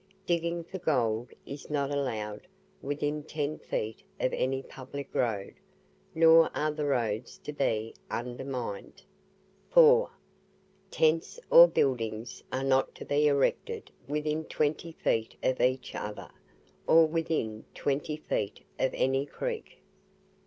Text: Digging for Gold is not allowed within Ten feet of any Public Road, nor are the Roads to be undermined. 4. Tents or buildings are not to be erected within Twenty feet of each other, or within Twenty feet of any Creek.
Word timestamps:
Digging 0.25 0.63
for 0.63 0.79
Gold 0.79 1.29
is 1.45 1.69
not 1.69 1.91
allowed 1.91 2.47
within 2.81 3.21
Ten 3.21 3.59
feet 3.59 4.01
of 4.19 4.33
any 4.33 4.63
Public 4.63 5.13
Road, 5.13 5.53
nor 6.15 6.49
are 6.57 6.71
the 6.71 6.87
Roads 6.87 7.37
to 7.43 7.53
be 7.53 7.93
undermined. 8.09 9.03
4. 9.69 10.09
Tents 10.89 11.39
or 11.51 11.67
buildings 11.67 12.41
are 12.51 12.63
not 12.63 12.95
to 12.95 13.05
be 13.05 13.27
erected 13.27 13.91
within 14.07 14.43
Twenty 14.45 14.91
feet 14.93 15.35
of 15.43 15.61
each 15.61 15.93
other, 15.93 16.31
or 16.87 17.05
within 17.05 17.63
Twenty 17.75 18.17
feet 18.17 18.63
of 18.79 18.91
any 18.95 19.27
Creek. 19.27 19.83